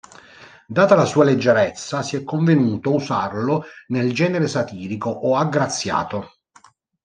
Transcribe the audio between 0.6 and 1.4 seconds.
Data la sua